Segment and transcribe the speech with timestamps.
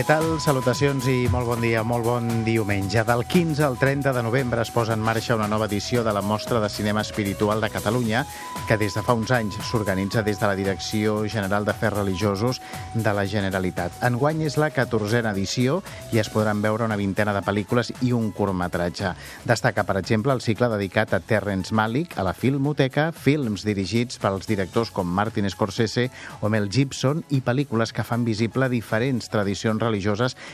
[0.00, 0.38] Què tal?
[0.40, 3.02] Salutacions i molt bon dia, molt bon diumenge.
[3.04, 6.22] Del 15 al 30 de novembre es posa en marxa una nova edició de la
[6.24, 8.22] Mostra de Cinema Espiritual de Catalunya,
[8.64, 12.62] que des de fa uns anys s'organitza des de la Direcció General d'Afers Religiosos
[12.94, 13.98] de la Generalitat.
[14.08, 15.82] Enguany és la 14a edició
[16.16, 19.12] i es podran veure una vintena de pel·lícules i un curtmetratge.
[19.44, 24.48] Destaca, per exemple, el cicle dedicat a Terrence Malick, a la Filmoteca, films dirigits pels
[24.48, 26.08] directors com Martin Scorsese
[26.40, 29.89] o Mel Gibson i pel·lícules que fan visible diferents tradicions religioses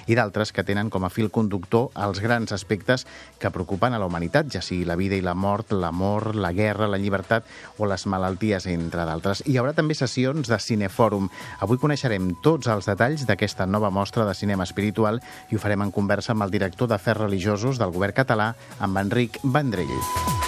[0.07, 3.07] i d'altres que tenen com a fil conductor els grans aspectes
[3.39, 6.89] que preocupen a la humanitat, ja sigui la vida i la mort, l'amor, la guerra,
[6.89, 7.45] la llibertat
[7.79, 9.45] o les malalties, entre d'altres.
[9.47, 11.31] Hi haurà també sessions de cinefòrum.
[11.61, 15.95] Avui coneixerem tots els detalls d'aquesta nova mostra de cinema espiritual i ho farem en
[15.95, 20.46] conversa amb el director d'Afers Religiosos del govern català, amb Enric Vendrell.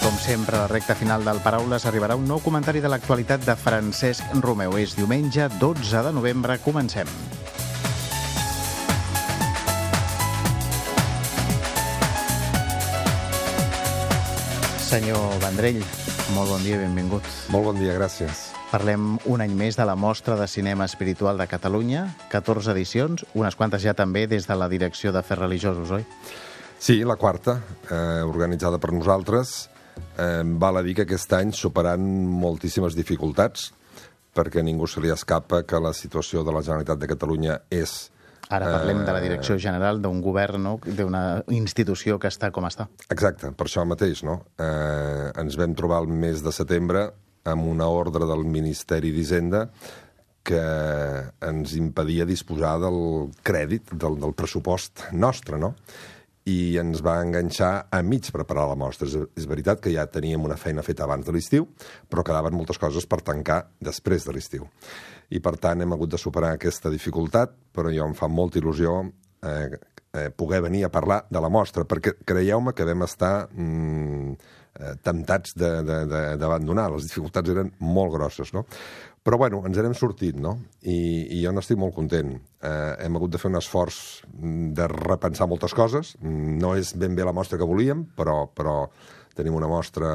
[0.00, 3.54] Com sempre, a la recta final del Paraules arribarà un nou comentari de l'actualitat de
[3.56, 4.76] Francesc Romeu.
[4.80, 6.56] És diumenge 12 de novembre.
[6.64, 7.08] Comencem.
[14.90, 15.82] Senyor Vendrell,
[16.34, 17.26] molt bon dia i benvingut.
[17.54, 18.48] Molt bon dia, gràcies.
[18.70, 23.58] Parlem un any més de la Mostra de Cinema Espiritual de Catalunya, 14 edicions, unes
[23.58, 26.06] quantes ja també des de la Direcció d'Afers Religiosos, oi?
[26.80, 29.68] Sí, la quarta, eh, organitzada per nosaltres,
[30.18, 32.04] eh, val a dir que aquest any superant
[32.42, 33.70] moltíssimes dificultats,
[34.36, 38.10] perquè ningú se li escapa que la situació de la Generalitat de Catalunya és...
[38.50, 40.76] Ara parlem eh, de la Direcció General d'un govern, no?
[40.84, 42.88] d'una institució que està com està.
[43.08, 44.24] Exacte, per això mateix.
[44.26, 44.40] No?
[44.58, 47.08] Eh, ens vam trobar el mes de setembre
[47.50, 49.68] amb una ordre del Ministeri d'Hisenda
[50.46, 50.62] que
[51.46, 55.74] ens impedia disposar del crèdit, del, del pressupost nostre, no?
[56.48, 59.08] I ens va enganxar a mig preparar la mostra.
[59.08, 61.68] És, és veritat que ja teníem una feina feta abans de l'estiu,
[62.08, 64.68] però quedaven moltes coses per tancar després de l'estiu.
[65.30, 68.96] I per tant hem hagut de superar aquesta dificultat, però jo em fa molta il·lusió
[69.44, 69.76] eh,
[70.12, 74.32] eh, poder venir a parlar de la mostra, perquè creieu-me que vam estar mm,
[74.80, 76.88] eh, temptats d'abandonar.
[76.96, 78.64] Les dificultats eren molt grosses, no?
[79.20, 80.54] Però, bueno, ens n'hem sortit, no?
[80.80, 80.96] I,
[81.36, 82.32] I jo n'estic molt content.
[82.64, 83.98] Eh, hem hagut de fer un esforç
[84.32, 86.14] de repensar moltes coses.
[86.24, 88.86] No és ben bé la mostra que volíem, però, però
[89.36, 90.12] tenim una mostra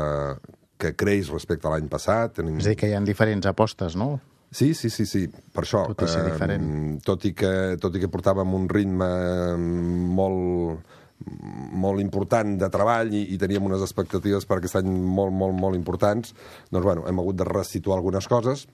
[0.82, 2.40] que creix respecte a l'any passat.
[2.40, 2.58] Tenim...
[2.58, 4.16] És a dir, que hi ha diferents apostes, no?
[4.56, 5.28] Sí, sí, sí, sí.
[5.30, 6.66] Per això, tot i, ser diferent.
[6.66, 9.10] eh, tot, i que, tot i que portàvem un ritme
[10.18, 15.56] molt molt important de treball i, i teníem unes expectatives per aquest any molt, molt,
[15.58, 16.34] molt importants,
[16.70, 18.66] doncs, bueno, hem hagut de resituar algunes coses,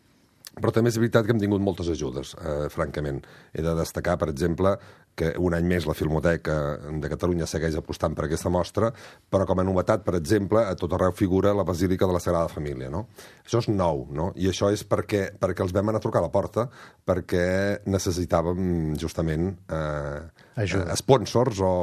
[0.58, 3.22] però també és veritat que hem tingut moltes ajudes, eh, francament.
[3.54, 4.76] He de destacar, per exemple,
[5.16, 6.56] que un any més la Filmoteca
[7.02, 8.92] de Catalunya segueix apostant per aquesta mostra,
[9.32, 12.52] però com a novetat, per exemple, a tot arreu figura la Basílica de la Sagrada
[12.52, 12.90] Família.
[12.94, 13.06] No?
[13.46, 14.32] Això és nou, no?
[14.36, 16.68] i això és perquè, perquè els vam anar a trucar a la porta,
[17.08, 20.22] perquè necessitàvem justament eh,
[20.56, 21.74] eh, sponsors o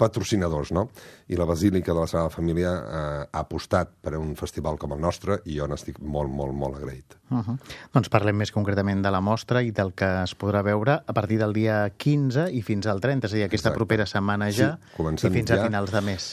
[0.00, 0.72] patrocinadors.
[0.72, 0.88] No?
[1.32, 5.02] I la Basílica de la Sagrada Família eh, ha apostat per un festival com el
[5.02, 7.18] nostre i jo n'estic molt, molt, molt agraït.
[7.32, 7.58] Uh -huh.
[7.92, 11.38] Doncs parlem més concretament de la mostra i del que es podrà veure a partir
[11.38, 13.78] del dia 15 i fins al 30, és a dir, aquesta Exacte.
[13.78, 15.60] propera setmana ja sí, i fins ja.
[15.60, 16.32] a finals de mes.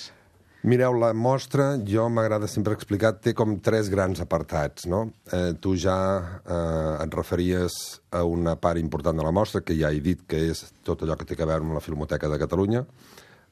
[0.60, 5.06] Mireu, la mostra, jo m'agrada sempre explicar, té com tres grans apartats, no?
[5.32, 7.78] Eh, tu ja eh, et referies
[8.12, 11.16] a una part important de la mostra, que ja he dit que és tot allò
[11.16, 12.84] que té a veure amb la Filmoteca de Catalunya,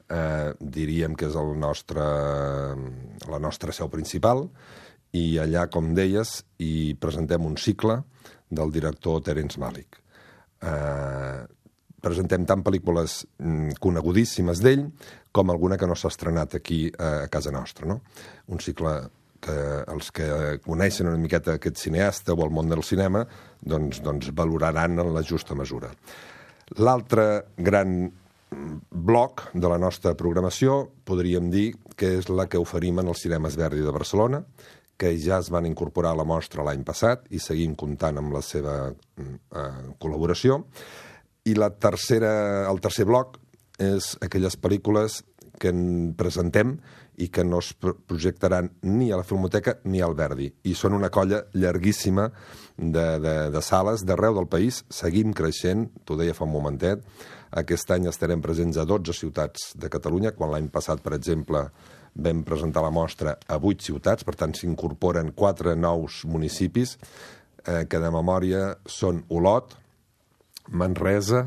[0.09, 2.03] eh, diríem que és el nostre,
[3.31, 4.49] la nostra seu principal,
[5.15, 8.01] i allà, com deies, hi presentem un cicle
[8.51, 10.01] del director Terence Malick.
[10.59, 11.47] Eh,
[12.03, 14.87] presentem tant pel·lícules mm, conegudíssimes d'ell
[15.31, 17.87] com alguna que no s'ha estrenat aquí eh, a casa nostra.
[17.89, 18.01] No?
[18.53, 18.97] Un cicle
[19.41, 19.57] que
[19.93, 20.27] els que
[20.65, 23.23] coneixen una miqueta aquest cineasta o el món del cinema
[23.61, 25.91] doncs, doncs valoraran en la justa mesura.
[26.81, 27.27] L'altre
[27.57, 28.09] gran
[28.89, 33.57] bloc de la nostra programació podríem dir que és la que oferim en els cinemes
[33.59, 34.43] Verdi de Barcelona,
[34.97, 38.41] que ja es van incorporar a la mostra l'any passat i seguim comptant amb la
[38.41, 40.63] seva mm, eh, col·laboració.
[41.47, 43.37] I la tercera, el tercer bloc
[43.79, 45.21] és aquelles pel·lícules
[45.57, 46.75] que en presentem
[47.17, 50.51] i que no es projectaran ni a la Filmoteca ni al Verdi.
[50.69, 52.27] I són una colla llarguíssima
[52.77, 54.83] de, de, de sales d'arreu del país.
[54.93, 57.01] Seguim creixent, t'ho deia fa un momentet.
[57.57, 61.63] Aquest any estarem presents a 12 ciutats de Catalunya, quan l'any passat, per exemple,
[62.17, 66.97] vam presentar la mostra a vuit ciutats, per tant s'incorporen quatre nous municipis,
[67.65, 69.73] eh, que de memòria són Olot,
[70.69, 71.45] Manresa,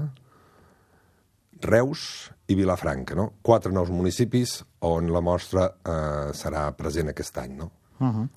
[1.60, 3.32] Reus i Vilafranca, no?
[3.42, 7.70] Quatre nous municipis on la mostra eh, serà present aquest any, no?
[8.00, 8.28] Uh -huh.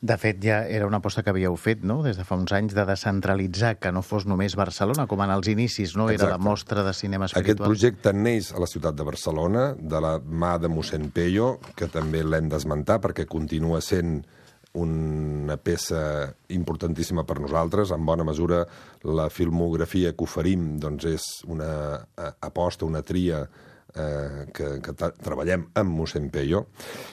[0.00, 2.72] De fet, ja era una aposta que havíeu fet, no?, des de fa uns anys,
[2.72, 6.24] de descentralitzar, que no fos només Barcelona, com en els inicis, no?, Exacte.
[6.24, 7.54] era la mostra de cinema espiritual.
[7.54, 11.86] Aquest projecte neix a la ciutat de Barcelona, de la mà de mossèn Peyo, que
[11.86, 14.24] també l'hem d'esmentar perquè continua sent
[14.78, 17.90] una peça importantíssima per nosaltres.
[17.90, 18.62] En bona mesura,
[19.02, 23.42] la filmografia que oferim doncs, és una eh, aposta, una tria
[23.94, 26.64] eh, que, que treballem amb mossèn Peyo.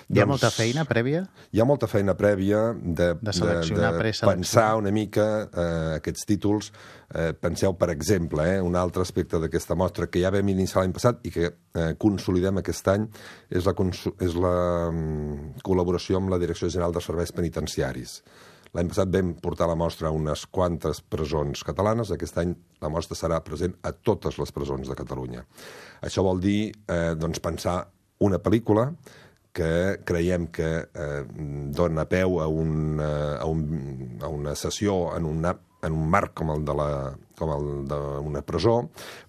[0.07, 1.23] Hi ha doncs, molta feina prèvia?
[1.51, 6.27] Hi ha molta feina prèvia de, de, seleccionar, de, de pensar una mica eh, aquests
[6.29, 6.71] títols.
[7.07, 10.95] Eh, penseu, per exemple, eh, un altre aspecte d'aquesta mostra que ja vam iniciar l'any
[10.95, 13.07] passat i que eh, consolidem aquest any
[13.47, 13.73] és la,
[14.27, 14.57] és la
[14.91, 18.19] um, col·laboració amb la Direcció General de Serveis Penitenciaris.
[18.77, 22.51] L'any passat vam portar la mostra a unes quantes presons catalanes, aquest any
[22.83, 25.41] la mostra serà present a totes les presons de Catalunya.
[26.05, 27.79] Això vol dir eh, doncs, pensar
[28.21, 28.91] una pel·lícula
[29.57, 31.23] que creiem que eh,
[31.73, 36.33] dona peu a, un, eh, a, un, a una sessió en una en un marc
[36.37, 38.79] com el d'una presó,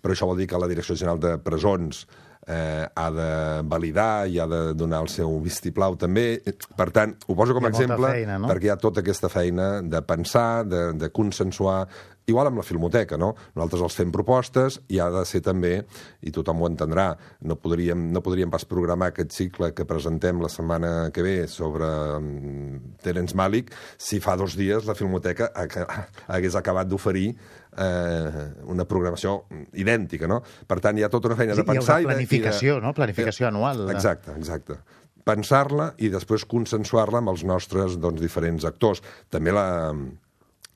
[0.01, 2.07] però això vol dir que la Direcció General de Presons
[2.49, 3.31] eh, ha de
[3.69, 6.41] validar i ha de donar el seu vistiplau també.
[6.77, 8.51] Per tant, ho poso com a exemple feina, no?
[8.51, 11.83] perquè hi ha tota aquesta feina de pensar, de, de consensuar,
[12.29, 13.31] igual amb la filmoteca, no?
[13.57, 15.73] Nosaltres els fem propostes i ha de ser també,
[16.21, 17.09] i tothom ho entendrà,
[17.49, 21.89] no podríem, no podríem pas programar aquest cicle que presentem la setmana que ve sobre
[22.19, 22.75] um,
[23.05, 27.33] Terence Malick si fa dos dies la filmoteca hagués acabat d'oferir
[27.79, 29.41] eh, una programació
[29.79, 30.43] idèntica, no?
[30.69, 31.99] Per tant, hi ha tota una feina sí, de pensar...
[31.99, 32.95] Hi ha una planificació, i de, no?
[32.97, 33.85] Planificació anual.
[33.95, 34.81] Exacte, exacte
[35.29, 39.03] pensar-la i després consensuar-la amb els nostres doncs, diferents actors.
[39.29, 39.93] També la,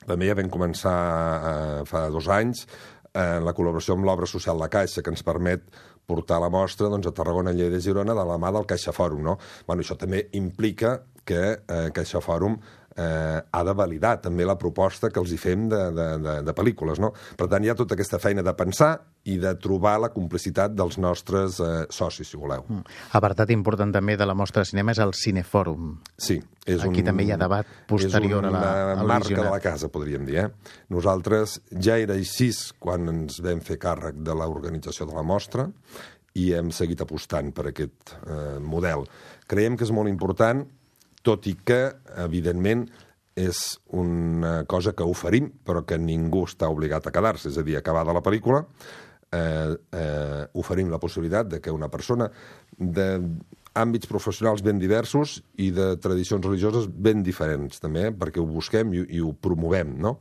[0.05, 2.67] també ja vam començar eh, fa dos anys
[3.13, 5.65] eh, la col·laboració amb l'obra social La Caixa, que ens permet
[6.09, 9.23] portar la mostra doncs, a Tarragona, Lleida i Girona de la mà del Caixa Fòrum.
[9.23, 9.37] No?
[9.67, 12.57] Bueno, això també implica que eh, Caixa Fòrum
[12.95, 16.55] eh, ha de validar també la proposta que els hi fem de, de, de, de
[16.55, 17.01] pel·lícules.
[17.01, 17.13] No?
[17.39, 18.93] Per tant, hi ha tota aquesta feina de pensar
[19.29, 22.65] i de trobar la complicitat dels nostres eh, socis, si voleu.
[22.67, 22.83] Mm.
[23.19, 25.93] Apartat important també de la mostra de cinema és el Cinefòrum.
[26.17, 26.41] Sí.
[26.63, 29.59] És Aquí un, també hi ha debat posterior a la És una marca de la
[29.63, 30.45] casa, podríem dir.
[30.45, 30.75] Eh?
[30.93, 35.69] Nosaltres ja era així quan ens vam fer càrrec de l'organització de la mostra
[36.39, 39.05] i hem seguit apostant per aquest eh, model.
[39.49, 40.63] Creiem que és molt important
[41.23, 41.81] tot i que,
[42.23, 42.85] evidentment,
[43.33, 43.59] és
[43.97, 47.49] una cosa que oferim, però que ningú està obligat a quedar-se.
[47.49, 48.61] És a dir, acabada la pel·lícula,
[49.33, 52.29] eh, eh, oferim la possibilitat de que una persona
[52.77, 53.07] de
[53.73, 58.13] àmbits professionals ben diversos i de tradicions religioses ben diferents, també, eh?
[58.13, 60.17] perquè ho busquem i, i ho promovem, no?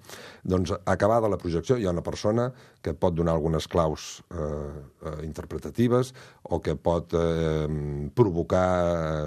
[0.48, 2.48] Doncs, acabada la projecció, hi ha una persona
[2.82, 6.14] que pot donar algunes claus eh, eh, interpretatives
[6.48, 7.66] o que pot eh,
[8.16, 8.68] provocar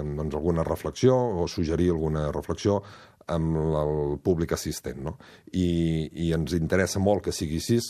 [0.16, 2.80] doncs, alguna reflexió o suggerir alguna reflexió
[3.26, 5.16] amb el públic assistent, no?
[5.52, 7.80] I, i ens interessa molt que sigui així,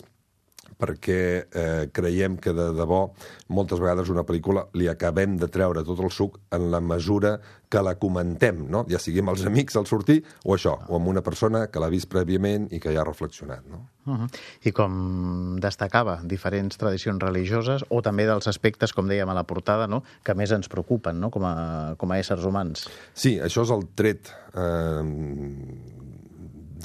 [0.79, 3.05] perquè eh, creiem que de debò
[3.49, 7.37] moltes vegades una pel·lícula li acabem de treure tot el suc en la mesura
[7.69, 8.85] que la comentem, no?
[8.91, 11.91] ja sigui amb els amics al sortir o això, o amb una persona que l'ha
[11.91, 13.65] vist prèviament i que ja ha reflexionat.
[13.71, 13.83] No?
[14.07, 14.29] Uh -huh.
[14.63, 19.87] I com destacava, diferents tradicions religioses o també dels aspectes, com dèiem a la portada,
[19.87, 20.03] no?
[20.23, 21.31] que més ens preocupen no?
[21.31, 22.89] com, a, com a éssers humans.
[23.15, 25.03] Sí, això és el tret eh,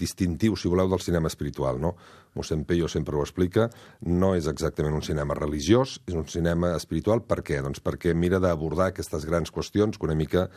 [0.01, 1.79] distintiu, si voleu, del cinema espiritual.
[1.79, 1.95] No?
[2.37, 3.67] Mossèn Peyo sempre ho explica,
[4.07, 7.23] no és exactament un cinema religiós, és un cinema espiritual.
[7.27, 7.61] Per què?
[7.63, 10.47] Doncs perquè mira d'abordar aquestes grans qüestions que una mica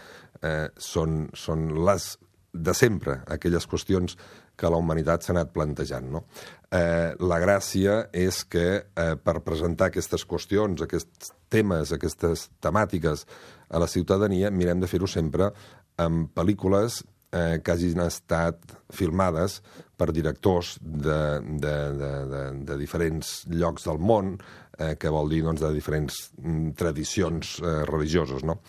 [0.43, 2.15] eh, són, són les
[2.55, 4.15] de sempre, aquelles qüestions
[4.55, 6.07] que la humanitat s'ha anat plantejant.
[6.15, 6.23] No?
[6.71, 13.27] Eh, la gràcia és que eh, per presentar aquestes qüestions, aquests temes, aquestes temàtiques
[13.69, 15.51] a la ciutadania, mirem de fer-ho sempre
[15.99, 17.03] amb pel·lícules
[17.35, 19.61] eh, que hagin estat filmades
[19.99, 24.37] per directors de, de, de, de, de diferents llocs del món,
[24.79, 28.61] eh, que vol dir doncs, de diferents mm, tradicions eh, religioses, no?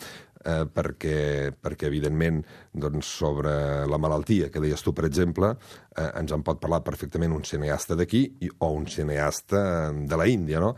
[0.46, 2.42] eh, perquè, perquè evidentment
[2.72, 3.54] doncs, sobre
[3.90, 5.56] la malaltia que deies tu, per exemple,
[5.96, 8.28] eh, ens en pot parlar perfectament un cineasta d'aquí
[8.60, 10.76] o un cineasta de la Índia, no?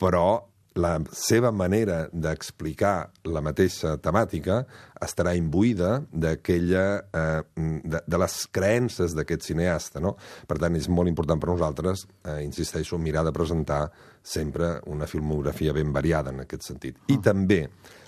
[0.00, 4.60] Però la seva manera d'explicar la mateixa temàtica
[5.02, 10.14] estarà imbuïda d'aquella eh, de, de les creences d'aquest cineasta, no?
[10.46, 13.88] Per tant, és molt important per nosaltres, eh, insisteixo, mirar de presentar
[14.22, 17.00] sempre una filmografia ben variada en aquest sentit.
[17.08, 17.24] I ah.
[17.32, 17.64] també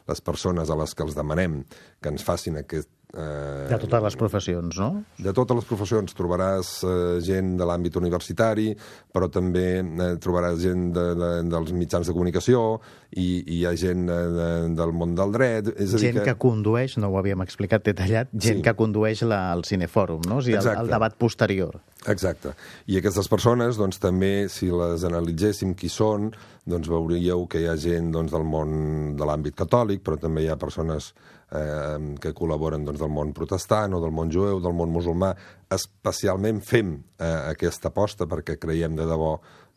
[0.07, 1.63] les persones a les que els demanem
[2.03, 4.89] que ens facin aquest Eh, de totes les professions, no?
[5.21, 6.15] De totes les professions.
[6.17, 8.71] Trobaràs eh, gent de l'àmbit universitari,
[9.13, 12.63] però també eh, trobaràs gent de, de, dels mitjans de comunicació
[13.11, 15.69] i, i hi ha gent de, de, del món del dret.
[15.77, 16.25] És a dir gent que...
[16.31, 18.65] que condueix, no ho havíem explicat detallat, gent sí.
[18.65, 20.41] que condueix la, el cinefòrum, no?
[20.41, 21.83] O sigui, el, el debat posterior.
[22.09, 22.55] Exacte.
[22.89, 26.33] I aquestes persones, doncs, també, si les analitzéssim qui són,
[26.65, 30.51] doncs veuríeu que hi ha gent doncs, del món de l'àmbit catòlic, però també hi
[30.51, 31.13] ha persones
[31.53, 35.33] eh, que col·laboren doncs, del món protestant o del món jueu, del món musulmà.
[35.73, 39.37] Especialment fem eh, aquesta aposta perquè creiem de debò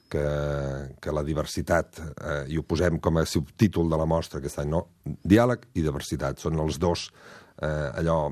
[0.10, 0.26] que,
[1.02, 4.72] que la diversitat, eh, i ho posem com a subtítol de la mostra aquest any,
[4.72, 4.86] no?
[5.04, 7.10] diàleg i diversitat, són els dos
[7.62, 8.32] eh, allò,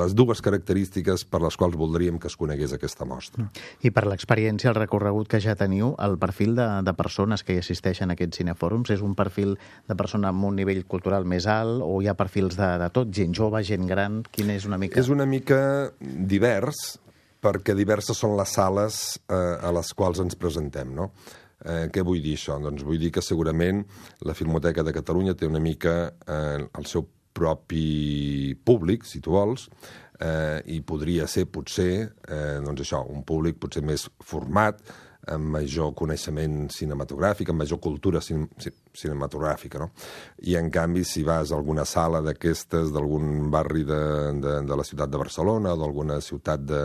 [0.00, 3.48] les dues característiques per les quals voldríem que es conegués aquesta mostra.
[3.84, 7.60] I per l'experiència, el recorregut que ja teniu, el perfil de, de persones que hi
[7.62, 9.56] assisteixen a aquests cinefòrums és un perfil
[9.88, 13.12] de persona amb un nivell cultural més alt o hi ha perfils de, de tot,
[13.14, 14.22] gent jove, gent gran?
[14.32, 15.00] Quin és una mica?
[15.00, 15.60] És una mica
[16.00, 16.98] divers,
[17.40, 21.10] perquè diverses són les sales eh, a les quals ens presentem, no?
[21.60, 22.56] Eh, què vull dir això?
[22.60, 23.82] Doncs vull dir que segurament
[24.24, 27.04] la Filmoteca de Catalunya té una mica eh, el seu
[27.40, 29.68] propi públic, si tu vols,
[30.20, 31.92] eh, i podria ser, potser,
[32.28, 34.82] eh, doncs això, un públic potser més format,
[35.28, 38.48] amb major coneixement cinematogràfic, amb major cultura cin
[38.96, 39.90] cinematogràfica, no?
[40.42, 44.00] I, en canvi, si vas a alguna sala d'aquestes d'algun barri de,
[44.42, 46.80] de, de la ciutat de Barcelona o d'alguna ciutat de,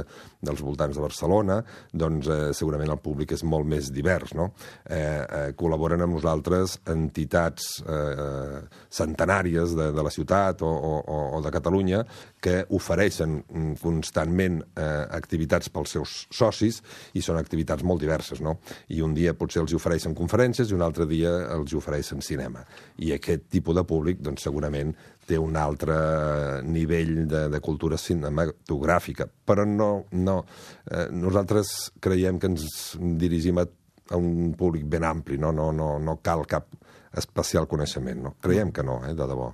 [0.45, 1.59] dels voltants de Barcelona,
[1.91, 4.51] doncs eh, segurament el públic és molt més divers, no?
[4.85, 8.61] Eh, eh, col·laboren amb nosaltres entitats eh,
[8.93, 12.03] centenàries de, de la ciutat o, o, o de Catalunya
[12.45, 13.39] que ofereixen
[13.81, 16.81] constantment eh, activitats pels seus socis
[17.17, 18.59] i són activitats molt diverses, no?
[18.93, 22.63] I un dia potser els ofereixen conferències i un altre dia els ofereixen ofereixen cinema.
[22.97, 24.93] I aquest tipus de públic, doncs, segurament
[25.25, 29.27] té un altre nivell de, de cultura cinematogràfica.
[29.45, 30.05] Però no...
[30.11, 30.43] no
[30.91, 33.65] eh, nosaltres creiem que ens dirigim a,
[34.11, 36.69] a un públic ben ampli, no, no, no, no cal cap
[37.15, 38.21] especial coneixement.
[38.21, 38.35] No?
[38.41, 39.51] Creiem que no, eh, de debò.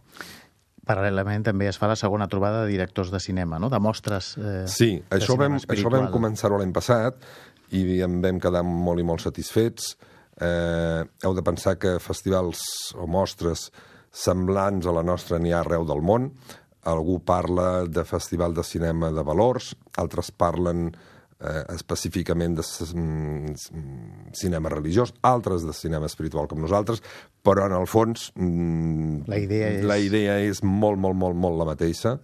[0.82, 3.70] Paral·lelament també es fa la segona trobada de directors de cinema, no?
[3.70, 7.22] de mostres eh, Sí, això vam, això vam començar-ho l'any passat
[7.78, 9.94] i en vam quedar molt i molt satisfets
[10.42, 12.63] eh, heu de pensar que festivals
[12.98, 13.70] o mostres
[14.12, 16.32] semblants a la nostra n'hi ha arreu del món.
[16.92, 23.54] Algú parla de festival de cinema de valors, altres parlen eh, específicament de mm,
[24.34, 27.04] cinema religiós, altres de cinema espiritual com nosaltres,
[27.46, 31.62] però en el fons mm, la idea és, la idea és molt, molt, molt, molt
[31.62, 32.18] la mateixa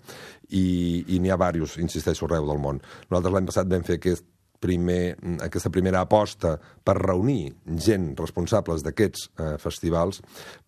[0.50, 2.82] i, i n'hi ha diversos, insisteixo, arreu del món.
[3.12, 4.26] Nosaltres l'any passat vam fer aquest
[4.60, 10.22] primer, aquesta primera aposta per reunir gent responsables d'aquests eh, festivals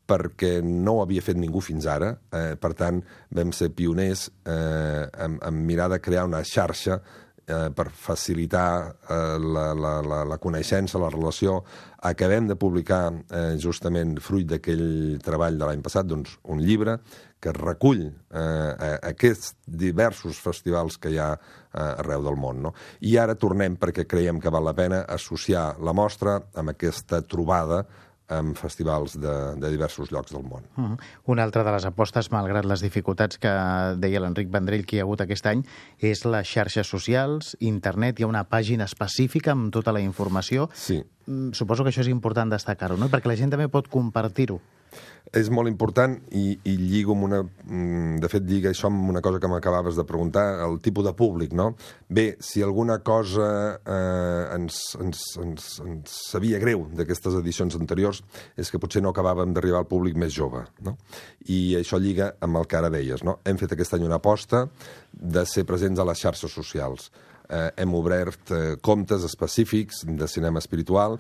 [0.10, 2.16] perquè no ho havia fet ningú fins ara.
[2.34, 3.02] Eh, per tant,
[3.36, 6.98] vam ser pioners eh, en, en mirar de crear una xarxa
[7.50, 11.60] eh, per facilitar eh, la, la, la, la coneixença, la relació.
[12.10, 17.00] Acabem de publicar, eh, justament fruit d'aquell treball de l'any passat, doncs, un llibre
[17.40, 22.62] que recull eh, aquests diversos festivals que hi ha eh, arreu del món.
[22.68, 22.74] No?
[23.00, 27.86] I ara tornem perquè creiem que val la pena associar la mostra amb aquesta trobada
[28.30, 30.64] amb festivals de, de diversos llocs del món.
[30.78, 30.98] Uh -huh.
[31.26, 33.50] Una altra de les apostes, malgrat les dificultats que
[33.98, 35.64] deia l'Enric Vendrell que hi ha hagut aquest any,
[35.98, 40.70] és les xarxes socials, internet, hi ha una pàgina específica amb tota la informació.
[40.74, 41.04] Sí.
[41.26, 43.10] Mm, suposo que això és important destacar-ho, no?
[43.10, 44.62] perquè la gent també pot compartir-ho
[45.36, 47.40] és molt important i, i lligo amb una...
[47.44, 51.14] Mm, de fet, lliga això amb una cosa que m'acabaves de preguntar, el tipus de
[51.18, 51.72] públic, no?
[52.10, 58.24] Bé, si alguna cosa eh, ens, ens, ens, ens sabia greu d'aquestes edicions anteriors
[58.58, 60.98] és que potser no acabàvem d'arribar al públic més jove, no?
[61.48, 63.40] I això lliga amb el que ara deies, no?
[63.46, 64.66] Hem fet aquest any una aposta
[65.14, 67.12] de ser presents a les xarxes socials.
[67.50, 71.18] Eh, hem obert eh, comptes específics de cinema espiritual,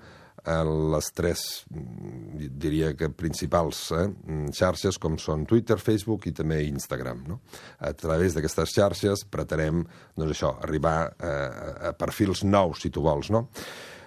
[0.48, 4.06] les tres, diria que principals eh,
[4.56, 7.24] xarxes, com són Twitter, Facebook i també Instagram.
[7.28, 7.40] No?
[7.80, 9.84] A través d'aquestes xarxes pretenem
[10.16, 11.34] doncs això, arribar a,
[11.90, 13.32] a perfils nous, si tu vols.
[13.32, 13.48] No?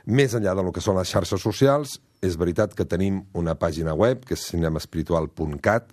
[0.06, 4.24] Més enllà del que són les xarxes socials, és veritat que tenim una pàgina web,
[4.26, 5.92] que és cinemespiritual.cat,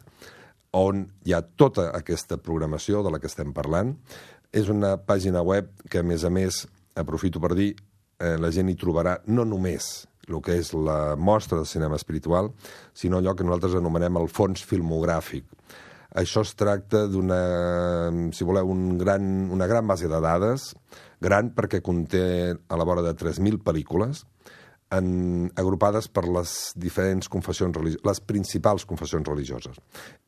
[0.77, 3.95] on hi ha tota aquesta programació de la que estem parlant.
[4.53, 6.63] És una pàgina web que, a més a més,
[6.97, 7.73] aprofito per dir,
[8.19, 12.51] eh, la gent hi trobarà no només el que és la mostra de cinema espiritual,
[12.93, 15.45] sinó allò que nosaltres anomenem el fons filmogràfic.
[16.17, 17.39] Això es tracta d'una,
[18.33, 20.71] si voleu, un gran, una gran base de dades,
[21.21, 24.23] gran perquè conté a la vora de 3.000 pel·lícules,
[24.95, 29.77] en, agrupades per les diferents confessions religioses, les principals confessions religioses.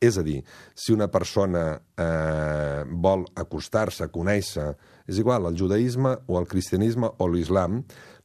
[0.02, 0.42] És a dir,
[0.78, 1.66] si una persona
[1.98, 4.70] eh, vol acostar-se, conèixer,
[5.10, 7.82] és igual, el judaïsme o el cristianisme o l'islam,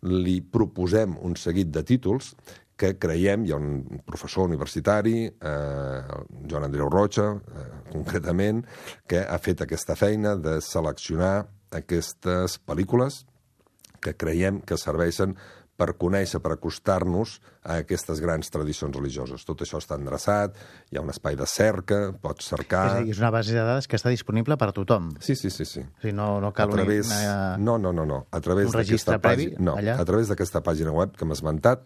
[0.07, 2.35] li proposem un seguit de títols
[2.77, 6.01] que creiem, hi ha un professor universitari, eh,
[6.45, 8.67] Joan Andreu Rocha, eh, concretament,
[9.09, 13.25] que ha fet aquesta feina de seleccionar aquestes pel·lícules
[14.05, 15.35] que creiem que serveixen
[15.77, 19.45] per conèixer, per acostar-nos a aquestes grans tradicions religioses.
[19.47, 20.57] Tot això està endreçat,
[20.91, 22.85] hi ha un espai de cerca, pots cercar...
[22.89, 25.13] És dir, és una base de dades que està disponible per a tothom.
[25.21, 25.69] Sí, sí, sí.
[25.69, 25.85] sí.
[25.85, 27.13] O sigui, no, no cal a través...
[27.13, 27.45] una...
[27.61, 28.23] No, no, no, no.
[28.33, 29.69] A través un registre previ, pàgina...
[29.71, 30.01] no, allà?
[30.01, 31.85] a través d'aquesta pàgina web que hem esmentat,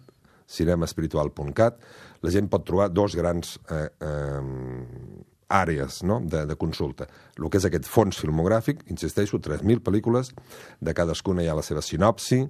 [0.50, 1.82] cinemaespiritual.cat,
[2.26, 5.19] la gent pot trobar dos grans eh, eh,
[5.50, 6.20] àrees no?
[6.22, 7.08] de, de consulta.
[7.38, 10.32] El que és aquest fons filmogràfic, insisteixo, 3.000 pel·lícules,
[10.80, 12.44] de cadascuna hi ha la seva sinopsi,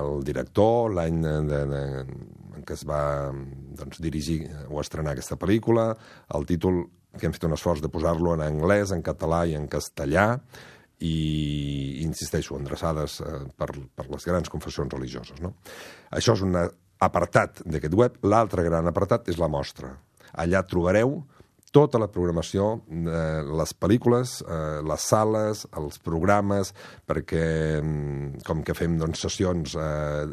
[0.00, 3.02] el director, l'any en què es va
[3.32, 5.92] doncs, dirigir o estrenar aquesta pel·lícula,
[6.34, 6.86] el títol
[7.18, 10.34] que hem fet un esforç de posar-lo en anglès, en català i en castellà,
[10.98, 15.38] i, insisteixo, endreçades eh, per, per les grans confessions religioses.
[15.44, 15.54] No?
[16.10, 18.18] Això és un apartat d'aquest web.
[18.26, 19.92] L'altre gran apartat és la mostra.
[20.38, 21.20] Allà trobareu
[21.74, 26.72] tota la programació, eh, les pel·lícules, eh, les sales, els programes,
[27.06, 30.24] perquè mm, com que fem doncs, sessions eh,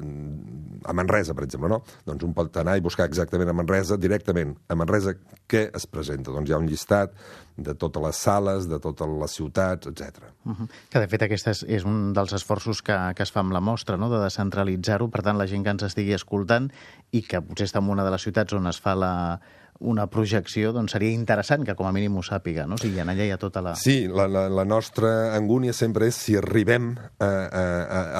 [0.85, 1.81] a Manresa, per exemple, no?
[2.05, 5.15] doncs un pot anar i buscar exactament a Manresa, directament a Manresa,
[5.47, 6.31] què es presenta?
[6.31, 7.15] Doncs hi ha un llistat
[7.57, 10.31] de totes les sales, de totes les ciutats, etc.
[10.45, 10.69] Uh -huh.
[10.89, 13.61] Que, de fet, aquest és, és un dels esforços que, que es fa amb la
[13.61, 14.09] mostra, no?
[14.09, 16.71] de descentralitzar-ho, per tant, la gent que ens estigui escoltant
[17.11, 19.39] i que potser està en una de les ciutats on es fa la,
[19.83, 22.77] una projecció, doncs seria interessant que com a mínim ho sàpiga, no?
[22.77, 23.73] O sigui, en allà hi ha tota la...
[23.79, 27.63] Sí, la, la, la nostra angúnia sempre és si arribem a, a,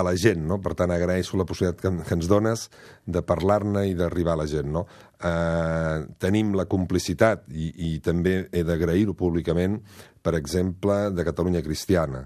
[0.01, 0.59] a la gent, no?
[0.63, 2.67] Per tant, agraeixo la possibilitat que, que ens dones
[3.07, 4.85] de parlar-ne i d'arribar a la gent, no?
[5.15, 9.79] Eh, tenim la complicitat, i, i també he d'agrair-ho públicament,
[10.25, 12.25] per exemple, de Catalunya Cristiana,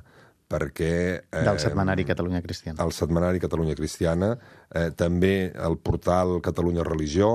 [0.49, 0.93] perquè...
[1.29, 2.81] Eh, del setmanari Catalunya Cristiana.
[2.81, 4.33] El setmanari Catalunya Cristiana,
[4.73, 7.29] eh, també el portal Catalunya Religió,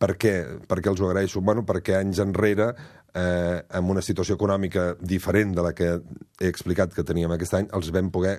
[0.00, 0.34] per què?
[0.68, 1.42] Per què els ho agraeixo?
[1.44, 2.70] Bueno, perquè anys enrere,
[3.14, 5.92] eh, amb una situació econòmica diferent de la que
[6.40, 8.38] he explicat que teníem aquest any, els vam poder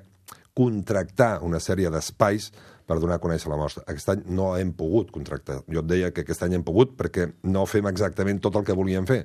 [0.57, 2.49] contractar una sèrie d'espais
[2.87, 3.85] per donar a conèixer la mostra.
[3.87, 5.61] Aquest any no hem pogut contractar.
[5.71, 8.75] Jo et deia que aquest any hem pogut perquè no fem exactament tot el que
[8.75, 9.21] volíem fer.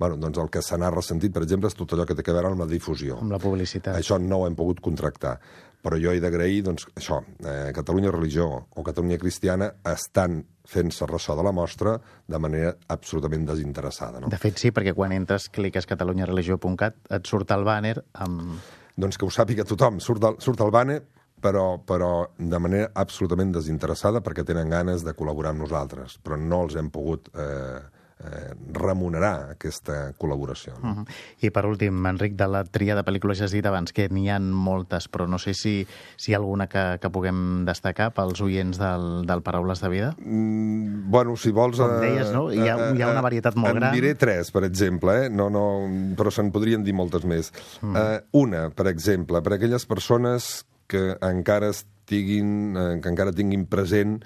[0.00, 2.36] Bueno, doncs el que se n'ha ressentit, per exemple, és tot allò que té a
[2.38, 3.18] veure amb la difusió.
[3.20, 3.98] Amb la publicitat.
[3.98, 5.36] Això no ho hem pogut contractar.
[5.84, 11.36] Però jo he d'agrair, doncs, això, eh, Catalunya Religió o Catalunya Cristiana estan fent-se ressò
[11.38, 11.96] de la mostra
[12.30, 14.20] de manera absolutament desinteressada.
[14.22, 14.30] No?
[14.30, 18.60] De fet, sí, perquè quan entres, cliques catalunyareligió.cat, et surt el bàner amb...
[19.00, 19.98] Doncs que ho sàpiga tothom.
[20.02, 20.98] Surt el, surt el bàner,
[21.40, 26.66] però, però de manera absolutament desinteressada perquè tenen ganes de col·laborar amb nosaltres, però no
[26.66, 27.32] els hem pogut...
[27.34, 27.80] Eh,
[28.20, 30.74] eh, remunerar aquesta col·laboració.
[30.80, 30.90] No?
[30.90, 31.06] Uh -huh.
[31.40, 34.50] I per últim, Enric, de la tria de pel·lícules has dit abans que n'hi han
[34.52, 38.78] moltes, però no sé si, si hi ha alguna que, que puguem destacar pels oients
[38.78, 40.14] del, del Paraules de Vida?
[40.18, 41.78] Mm, bueno, si vols...
[41.78, 42.52] Com eh, deies, no?
[42.52, 43.94] Hi ha, hi ha una varietat molt en gran.
[43.94, 45.30] En diré tres, per exemple, eh?
[45.30, 47.52] no, no, però se'n podrien dir moltes més.
[47.80, 47.96] Mm.
[47.96, 54.18] Uh, una, per exemple, per aquelles persones que encara estiguin, eh, que encara tinguin present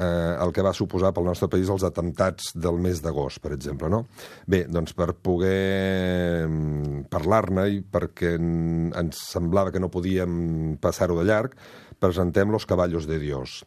[0.00, 3.90] eh, el que va suposar pel nostre país els atemptats del mes d'agost, per exemple.
[3.92, 4.06] No?
[4.48, 11.28] Bé, doncs per poder mm, parlar-ne i perquè ens semblava que no podíem passar-ho de
[11.28, 11.56] llarg,
[12.00, 13.60] presentem Los caballos de Dios.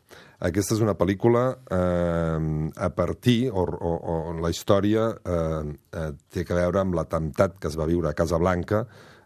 [0.44, 6.44] Aquesta és una pel·lícula eh, a partir, o, o, o la història eh, eh, té
[6.50, 8.84] a veure amb l'atemptat que es va viure a Casa Blanca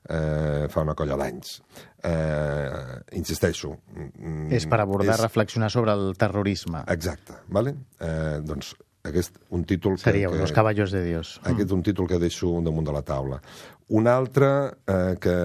[0.10, 1.60] eh, fa una colla d'anys.
[2.08, 3.76] Eh, insisteixo.
[3.94, 5.24] Mm, és per abordar, és...
[5.28, 6.84] reflexionar sobre el terrorisme.
[6.94, 7.76] Exacte, vale?
[8.00, 8.76] Eh, doncs
[9.08, 10.04] aquest un títol que...
[10.04, 11.40] Seria que, Los caballos de Dios.
[11.44, 13.40] Aquest un títol que deixo damunt de la taula.
[13.88, 14.50] Un altre
[14.84, 15.38] eh, que,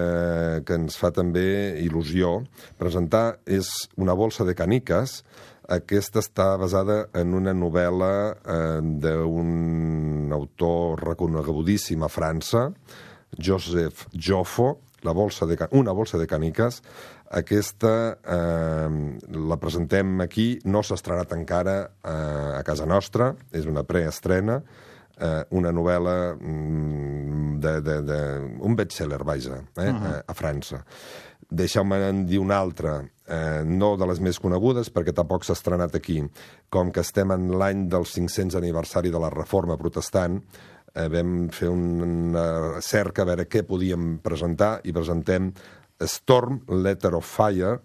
[0.67, 2.41] que ens fa també il·lusió
[2.79, 5.21] presentar és Una bolsa de caniques.
[5.71, 12.67] Aquesta està basada en una novel·la eh, d'un autor reconegudíssim a França,
[13.37, 16.81] Joseph Joffo, la bolsa de, una bolsa de caniques.
[17.33, 17.93] Aquesta
[18.23, 18.89] eh,
[19.49, 24.59] la presentem aquí, no s'ha estrenat encara eh, a casa nostra, és una preestrena,
[25.17, 28.19] eh, una novel·la mm, de, de, de,
[28.61, 30.23] un bestseller, vaja, eh, uh -huh.
[30.27, 30.83] a França.
[31.49, 36.23] Deixeu-me dir una altra, eh, no de les més conegudes, perquè tampoc s'ha estrenat aquí.
[36.69, 40.41] Com que estem en l'any del 500 aniversari de la Reforma Protestant,
[40.93, 45.51] eh, vam fer una cerca a veure què podíem presentar i presentem
[46.03, 47.77] Storm, Letter of Fire,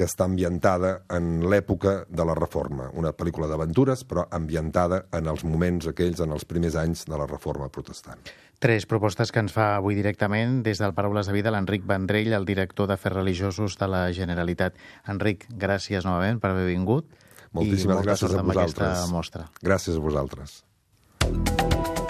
[0.00, 2.88] que està ambientada en l'època de la Reforma.
[2.96, 7.26] Una pel·lícula d'aventures, però ambientada en els moments aquells, en els primers anys de la
[7.28, 8.22] Reforma protestant.
[8.60, 12.48] Tres propostes que ens fa avui directament des del Paraules de Vida l'Enric Vendrell, el
[12.48, 14.76] director d'Afers Religiosos de la Generalitat.
[15.08, 17.08] Enric, gràcies novament per haver vingut.
[17.52, 19.08] Moltíssimes gràcies a vosaltres.
[19.12, 19.48] Mostra.
[19.60, 20.60] Gràcies a vosaltres.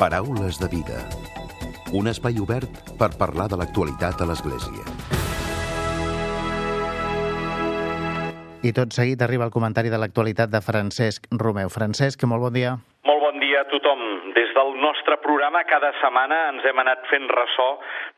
[0.00, 0.96] Paraules de vida.
[1.92, 4.80] Un espai obert per parlar de l'actualitat a l'Església.
[8.64, 11.68] I tot seguit arriba el comentari de l'actualitat de Francesc Romeu.
[11.68, 12.72] Francesc, molt bon dia.
[13.04, 14.00] Molt bon dia a tothom.
[14.38, 17.68] Des del nostre programa cada setmana ens hem anat fent ressò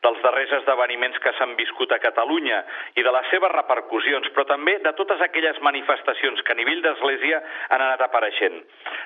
[0.03, 2.59] dels darrers esdeveniments que s'han viscut a Catalunya
[2.99, 7.39] i de les seves repercussions, però també de totes aquelles manifestacions que a nivell d'Església
[7.69, 8.59] han anat apareixent.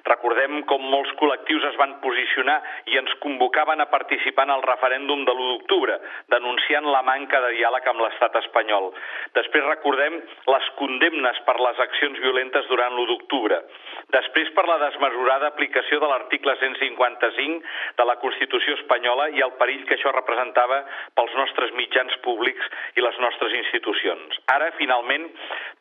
[0.08, 2.56] Recordem com molts col·lectius es van posicionar
[2.92, 5.98] i ens convocaven a participar en el referèndum de l'1 d'octubre,
[6.32, 8.92] denunciant la manca de diàleg amb l'estat espanyol.
[9.36, 10.20] Després recordem
[10.54, 13.60] les condemnes per les accions violentes durant l'1 d'octubre.
[14.16, 16.56] Després per la desmesurada aplicació de l'article
[17.30, 17.62] 155
[17.98, 20.82] de la Constitució espanyola i el perill que això representava
[21.18, 24.40] pels nostres mitjans públics i les nostres institucions.
[24.52, 25.28] Ara, finalment,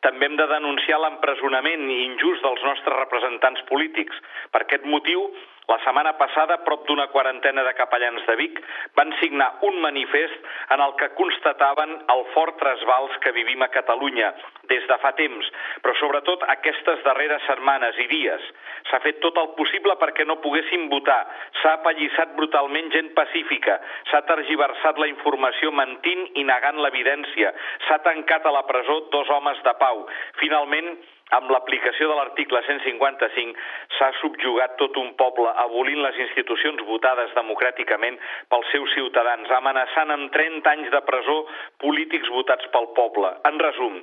[0.04, 4.16] també hem de denunciar l'empresonament injust dels nostres representants polítics.
[4.52, 5.28] Per aquest motiu,
[5.66, 8.60] la setmana passada, prop d'una quarantena de capellans de Vic
[8.94, 14.30] van signar un manifest en el que constataven el fort trasbals que vivim a Catalunya
[14.70, 15.48] des de fa temps,
[15.82, 18.46] però sobretot aquestes darreres setmanes i dies.
[18.90, 21.18] S'ha fet tot el possible perquè no poguessin votar,
[21.62, 23.80] s'ha apallissat brutalment gent pacífica,
[24.12, 27.50] s'ha tergiversat la informació mentint i negant l'evidència,
[27.88, 30.06] s'ha tancat a la presó dos homes de pau.
[30.38, 30.94] Finalment,
[31.34, 33.64] amb l'aplicació de l'article 155
[33.98, 38.18] s'ha subjugat tot un poble abolint les institucions votades democràticament
[38.52, 41.38] pels seus ciutadans, amenaçant amb 30 anys de presó
[41.82, 43.32] polítics votats pel poble.
[43.50, 43.98] En resum,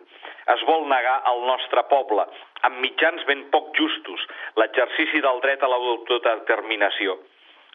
[0.55, 2.27] es vol negar al nostre poble,
[2.67, 4.27] amb mitjans ben poc justos,
[4.59, 7.19] l'exercici del dret a l'autodeterminació.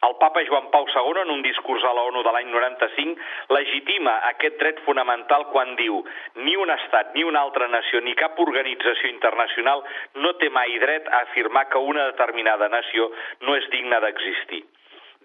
[0.07, 3.19] El papa Joan Pau II, en un discurs a l'ONU de l'any 95,
[3.51, 5.99] legitima aquest dret fonamental quan diu
[6.45, 9.83] ni un estat, ni una altra nació, ni cap organització internacional
[10.23, 13.11] no té mai dret a afirmar que una determinada nació
[13.43, 14.63] no és digna d'existir.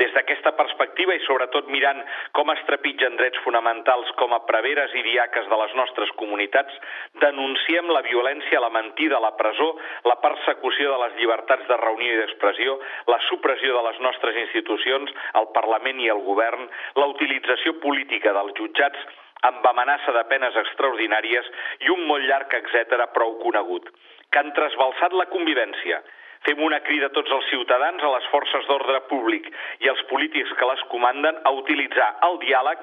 [0.02, 2.00] Des d'aquesta perspectiva i sobretot mirant
[2.34, 6.80] com es trepitgen drets fonamentals com a preveres i diaques de les nostres comunitats,
[7.22, 9.70] denunciem la violència, la mentida, la presó,
[10.10, 12.80] la persecució de les llibertats de reunió i d'expressió,
[13.14, 16.66] la supressió de les nostres institucions, el Parlament i el Govern,
[16.98, 19.06] la utilització política dels jutjats
[19.44, 21.48] amb amenaça de penes extraordinàries
[21.86, 23.90] i un molt llarg etc prou conegut,
[24.32, 26.02] que han trasbalsat la convivència,
[26.44, 29.46] Fem una crida a tots els ciutadans, a les forces d'ordre públic
[29.80, 32.82] i als polítics que les comanden a utilitzar el diàleg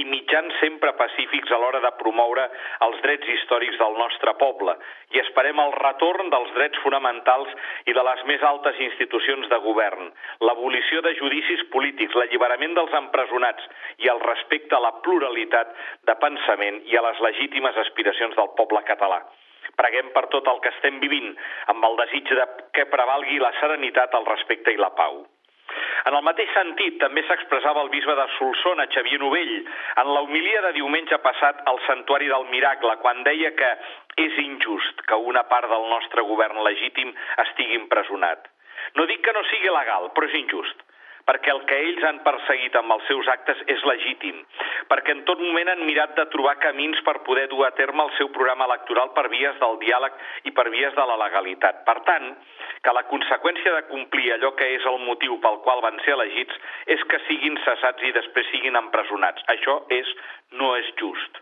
[0.00, 2.46] i mitjans sempre pacífics a l'hora de promoure
[2.86, 4.74] els drets històrics del nostre poble
[5.14, 7.52] i esperem el retorn dels drets fonamentals
[7.86, 10.10] i de les més altes institucions de govern,
[10.48, 13.70] l'abolició de judicis polítics, l'alliberament dels empresonats
[14.02, 15.76] i el respecte a la pluralitat
[16.10, 19.22] de pensament i a les legítimes aspiracions del poble català.
[19.78, 21.30] Preguem per tot el que estem vivint,
[21.72, 22.46] amb el desig de
[22.76, 25.24] que prevalgui la serenitat, el respecte i la pau.
[26.08, 29.54] En el mateix sentit, també s'expressava el bisbe de Solsona, Xavier Novell,
[30.02, 33.70] en la homilia de diumenge passat al Santuari del Miracle, quan deia que
[34.26, 37.14] és injust que una part del nostre govern legítim
[37.48, 38.50] estigui empresonat.
[38.94, 40.83] No dic que no sigui legal, però és injust
[41.28, 44.42] perquè el que ells han perseguit amb els seus actes és legítim,
[44.90, 48.12] perquè en tot moment han mirat de trobar camins per poder dur a terme el
[48.18, 50.18] seu programa electoral per vies del diàleg
[50.50, 51.84] i per vies de la legalitat.
[51.88, 52.28] Per tant,
[52.84, 56.60] que la conseqüència de complir allò que és el motiu pel qual van ser elegits
[56.96, 59.44] és que siguin cessats i després siguin empresonats.
[59.56, 60.10] Això és
[60.60, 61.40] no és just.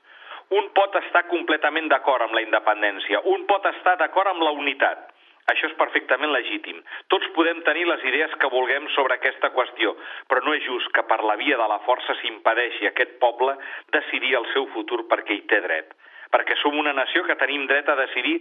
[0.52, 5.11] Un pot estar completament d'acord amb la independència, un pot estar d'acord amb la unitat,
[5.50, 6.78] això és perfectament legítim.
[7.10, 9.94] Tots podem tenir les idees que vulguem sobre aquesta qüestió,
[10.30, 13.56] però no és just que per la via de la força s'impedeixi a aquest poble
[13.96, 15.96] decidir el seu futur perquè hi té dret.
[16.32, 18.38] Perquè som una nació que tenim dret a decidir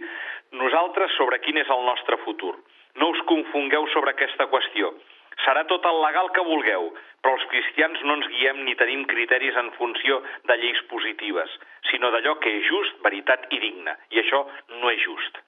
[0.60, 2.54] nosaltres sobre quin és el nostre futur.
[2.96, 4.94] No us confongueu sobre aquesta qüestió.
[5.42, 6.90] Serà tot el legal que vulgueu,
[7.24, 11.54] però els cristians no ens guiem ni tenim criteris en funció de lleis positives,
[11.90, 13.96] sinó d'allò que és just, veritat i digne.
[14.12, 14.44] I això
[14.78, 15.40] no és just.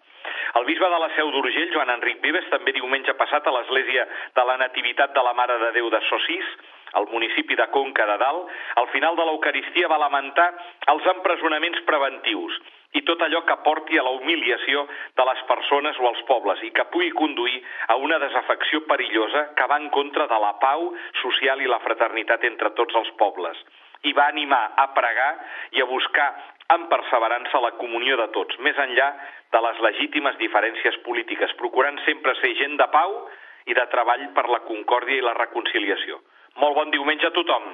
[0.58, 4.06] El bisbe de la Seu d'Urgell, Joan Enric Vives, també diumenge passat a l'església
[4.36, 6.46] de la Nativitat de la Mare de Déu de Sossís,
[6.94, 8.48] al municipi de Conca de Dalt,
[8.80, 10.46] al final de l'Eucaristia va lamentar
[10.92, 12.60] els empresonaments preventius
[12.94, 14.84] i tot allò que porti a la humiliació
[15.18, 17.56] de les persones o els pobles i que pugui conduir
[17.90, 22.46] a una desafecció perillosa que va en contra de la pau social i la fraternitat
[22.50, 23.58] entre tots els pobles.
[24.04, 25.30] i va animar a pregar
[25.72, 26.26] i a buscar
[26.72, 29.10] amb perseverança la comunió de tots, més enllà
[29.52, 33.18] de les legítimes diferències polítiques, procurant sempre ser gent de pau
[33.66, 36.22] i de treball per la concòrdia i la reconciliació.
[36.62, 37.68] Molt bon diumenge a tothom!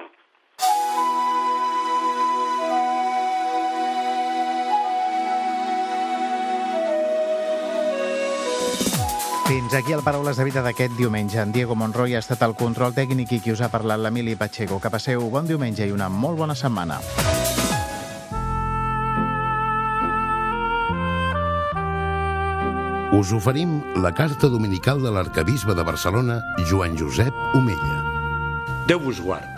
[9.51, 11.41] Fins aquí el Paraules de Vida d'aquest diumenge.
[11.41, 14.79] En Diego Monroy ha estat el control tècnic i qui us ha parlat l'Emili Pacheco.
[14.79, 17.01] Que passeu bon diumenge i una molt bona setmana.
[23.11, 26.37] Us oferim la carta dominical de l'arcabisbe de Barcelona,
[26.69, 27.97] Joan Josep Omella.
[28.87, 29.49] Déu vos guard.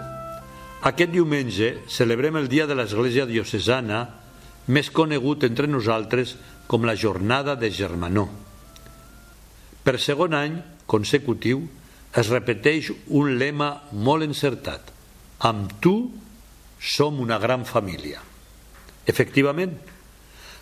[0.90, 4.02] Aquest diumenge celebrem el dia de l'Església Diocesana,
[4.74, 6.34] més conegut entre nosaltres
[6.66, 8.26] com la Jornada de Germanó.
[9.86, 10.58] Per segon any
[10.90, 11.68] consecutiu
[12.10, 14.90] es repeteix un lema molt encertat.
[15.46, 15.98] Amb tu
[16.82, 18.18] som una gran família.
[19.06, 19.78] Efectivament,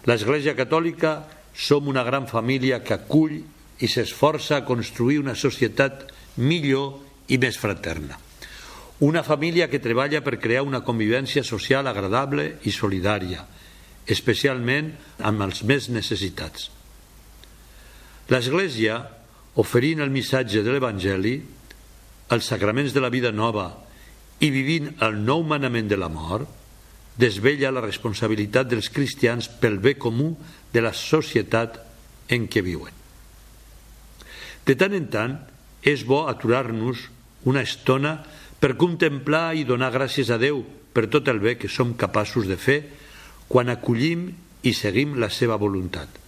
[0.03, 1.21] l'Església Catòlica
[1.53, 3.39] som una gran família que acull
[3.81, 6.99] i s'esforça a construir una societat millor
[7.33, 8.17] i més fraterna.
[9.01, 13.41] Una família que treballa per crear una convivència social agradable i solidària,
[14.05, 14.91] especialment
[15.25, 16.69] amb els més necessitats.
[18.29, 19.01] L'Església,
[19.57, 21.33] oferint el missatge de l'Evangeli,
[22.31, 23.71] els sacraments de la vida nova
[24.39, 26.47] i vivint el nou manament de la mort,
[27.17, 30.31] desvella la responsabilitat dels cristians pel bé comú
[30.73, 31.79] de la societat
[32.31, 32.93] en què viuen.
[34.65, 35.35] De tant en tant,
[35.81, 37.07] és bo aturar-nos
[37.49, 38.19] una estona
[38.61, 40.61] per contemplar i donar gràcies a Déu
[40.93, 42.81] per tot el bé que som capaços de fer
[43.49, 44.29] quan acollim
[44.61, 46.21] i seguim la seva voluntat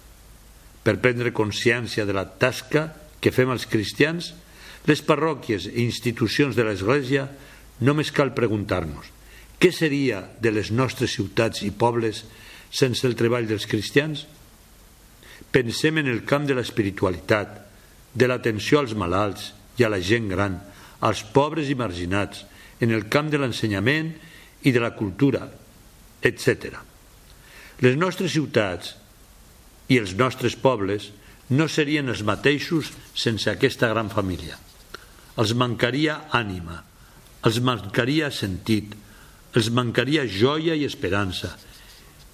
[0.83, 2.89] per prendre consciència de la tasca
[3.23, 4.33] que fem els cristians,
[4.83, 7.29] les parròquies i institucions de l'Església
[7.87, 9.07] només cal preguntar-nos
[9.63, 12.25] què seria de les nostres ciutats i pobles
[12.73, 14.25] sense el treball dels cristians?
[15.53, 17.59] Pensem en el camp de l'espiritualitat,
[18.13, 20.57] de l'atenció als malalts i a la gent gran,
[21.05, 22.45] als pobres i marginats,
[22.81, 24.13] en el camp de l'ensenyament
[24.65, 25.45] i de la cultura,
[26.25, 26.79] etc.
[27.85, 28.95] Les nostres ciutats
[29.93, 31.11] i els nostres pobles
[31.53, 34.57] no serien els mateixos sense aquesta gran família.
[35.37, 36.79] Els mancaria ànima,
[37.45, 38.93] els mancaria sentit,
[39.53, 41.51] els mancaria joia i esperança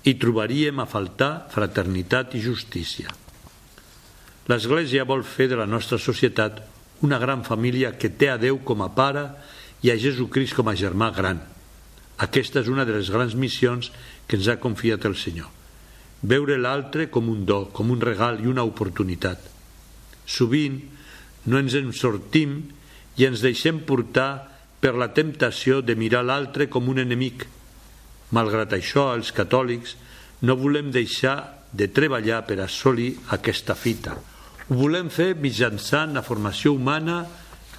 [0.07, 3.11] i trobaríem a faltar fraternitat i justícia.
[4.49, 6.63] L'Església vol fer de la nostra societat
[7.05, 9.27] una gran família que té a Déu com a pare
[9.83, 11.39] i a Jesucrist com a germà gran.
[12.19, 13.91] Aquesta és una de les grans missions
[14.27, 15.59] que ens ha confiat el Senyor
[16.21, 19.39] veure l'altre com un do, com un regal i una oportunitat.
[20.25, 20.81] Sovint
[21.47, 22.59] no ens en sortim
[23.17, 24.47] i ens deixem portar
[24.79, 27.45] per la temptació de mirar l'altre com un enemic.
[28.35, 29.95] Malgrat això, els catòlics
[30.45, 31.37] no volem deixar
[31.73, 34.15] de treballar per assolir aquesta fita.
[34.69, 37.23] Ho volem fer mitjançant la formació humana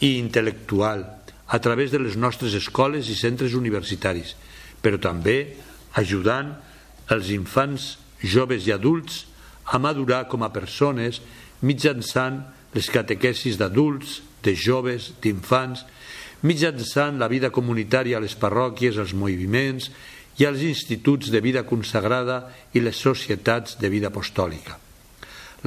[0.03, 1.05] i intel·lectual,
[1.51, 4.37] a través de les nostres escoles i centres universitaris,
[4.83, 5.57] però també
[5.99, 6.55] ajudant
[7.11, 9.25] els infants joves i adults
[9.71, 11.21] a madurar com a persones
[11.63, 12.41] mitjançant
[12.75, 15.83] les catequesis d'adults, de joves, d'infants,
[16.47, 19.91] mitjançant la vida comunitària a les parròquies, als moviments
[20.41, 24.79] i als instituts de vida consagrada i les societats de vida apostòlica.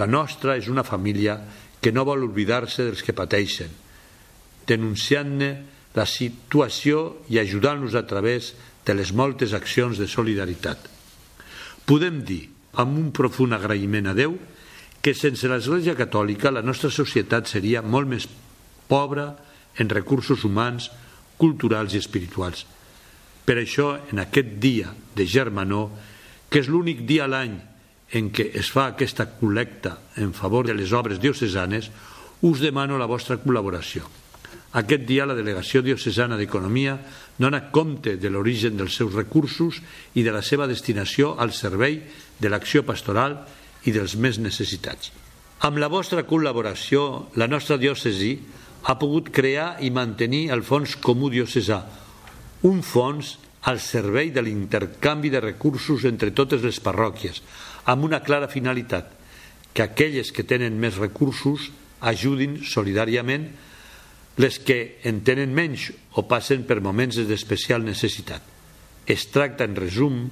[0.01, 1.37] La nostra és una família
[1.79, 3.69] que no vol oblidar-se dels que pateixen,
[4.65, 5.51] denunciant-ne
[5.93, 10.89] la situació i ajudant-los a través de les moltes accions de solidaritat.
[11.85, 12.47] Podem dir,
[12.81, 14.33] amb un profund agraïment a Déu,
[15.03, 18.25] que sense l'Església Catòlica la nostra societat seria molt més
[18.89, 19.33] pobra
[19.77, 20.89] en recursos humans,
[21.37, 22.65] culturals i espirituals.
[23.43, 25.89] Per això, en aquest dia de Germanó,
[26.49, 27.57] que és l'únic dia a l'any
[28.13, 31.89] en què es fa aquesta col·lecta en favor de les obres diocesanes,
[32.43, 34.05] us demano la vostra col·laboració.
[34.73, 36.95] Aquest dia la Delegació Diocesana d'Economia
[37.37, 39.79] dona compte de l'origen dels seus recursos
[40.17, 41.99] i de la seva destinació al servei
[42.39, 43.37] de l'acció pastoral
[43.85, 45.11] i dels més necessitats.
[45.63, 48.33] Amb la vostra col·laboració, la nostra diòcesi
[48.83, 51.83] ha pogut crear i mantenir el Fons Comú Diocesà,
[52.63, 57.41] un fons al servei de l'intercanvi de recursos entre totes les parròquies,
[57.87, 59.07] amb una clara finalitat,
[59.73, 61.69] que aquelles que tenen més recursos
[62.03, 63.47] ajudin solidàriament
[64.37, 68.41] les que en tenen menys o passen per moments d'especial necessitat.
[69.05, 70.29] Es tracta, en resum,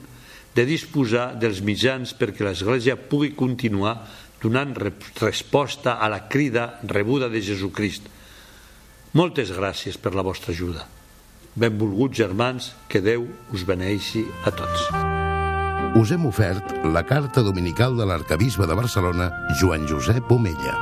[0.56, 3.96] de disposar dels mitjans perquè l'Església pugui continuar
[4.42, 4.74] donant
[5.22, 8.08] resposta a la crida rebuda de Jesucrist.
[9.14, 11.01] Moltes gràcies per la vostra ajuda.
[11.56, 14.86] Benvolguts germans, que Déu us beneixi a tots.
[16.00, 19.28] Us hem ofert la carta dominical de l'arcabisbe de Barcelona,
[19.60, 20.78] Joan Josep Omella.